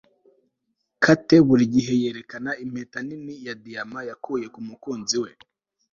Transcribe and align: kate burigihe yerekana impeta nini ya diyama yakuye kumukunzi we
kate 1.03 1.35
burigihe 1.47 1.93
yerekana 2.03 2.51
impeta 2.63 2.99
nini 3.07 3.33
ya 3.45 3.53
diyama 3.63 3.99
yakuye 4.09 4.45
kumukunzi 4.53 5.17
we 5.23 5.31